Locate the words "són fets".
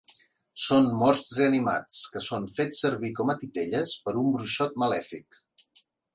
2.29-2.81